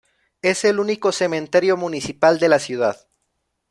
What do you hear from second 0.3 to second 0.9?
Es el